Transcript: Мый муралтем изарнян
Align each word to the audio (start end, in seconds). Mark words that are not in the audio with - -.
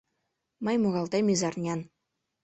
Мый 0.65 0.75
муралтем 0.81 1.25
изарнян 1.33 1.81